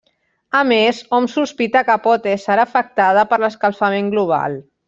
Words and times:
A 0.59 0.61
més, 0.69 1.01
hom 1.17 1.27
sospita 1.33 1.83
que 1.91 1.99
pot 2.07 2.27
ésser 2.33 2.57
afectada 2.65 3.29
per 3.35 3.43
l'escalfament 3.45 4.15
global. 4.17 4.61